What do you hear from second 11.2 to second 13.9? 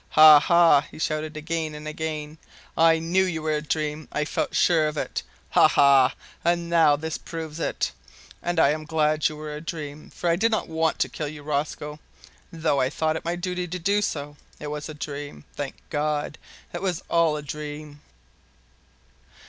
you, Rosco, though I thought it my duty to